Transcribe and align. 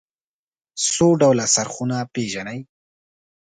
څو 0.91 1.07
ډوله 1.21 1.45
څرخونه 1.53 1.97
پيژنئ. 2.13 2.59